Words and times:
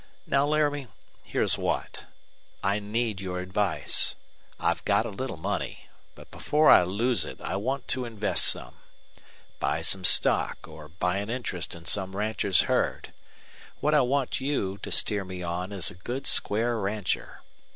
Now, 0.25 0.47
Laramie, 0.47 0.87
here's 1.23 1.59
what. 1.59 2.05
I 2.63 2.79
need 2.79 3.21
your 3.21 3.39
advice. 3.39 4.15
I've 4.59 4.83
got 4.83 5.05
a 5.05 5.11
little 5.11 5.37
money. 5.37 5.89
But 6.15 6.31
before 6.31 6.71
I 6.71 6.81
lose 6.81 7.23
it 7.23 7.39
I 7.39 7.55
want 7.57 7.87
to 7.89 8.05
invest 8.05 8.45
some. 8.45 8.77
Buy 9.59 9.83
some 9.83 10.03
stock, 10.03 10.67
or 10.67 10.87
buy 10.89 11.17
an 11.19 11.29
interest 11.29 11.75
in 11.75 11.85
some 11.85 12.15
rancher's 12.15 12.61
herd. 12.61 13.13
What 13.79 13.93
I 13.93 14.01
want 14.01 14.41
you 14.41 14.79
to 14.79 14.91
steer 14.91 15.23
me 15.23 15.43
on 15.43 15.71
is 15.71 15.91
a 15.91 16.01
good 16.01 16.25
square 16.25 16.79
rancher. 16.79 17.41